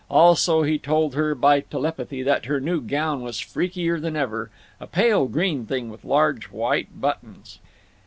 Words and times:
_Also 0.09 0.63
he 0.63 0.79
told 0.79 1.13
her, 1.13 1.35
by 1.35 1.59
telepathy, 1.59 2.23
that 2.23 2.45
her 2.45 2.59
new 2.59 2.81
gown 2.81 3.21
was 3.21 3.39
freakier 3.39 3.99
than 3.99 4.15
ever—a 4.15 4.87
pale 4.87 5.27
green 5.27 5.67
thing, 5.67 5.91
with 5.91 6.03
large 6.03 6.45
white 6.45 6.99
buttons. 6.99 7.59